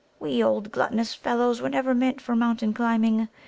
[0.19, 3.27] We old gluttonous fellows were never meant for mountain climbing.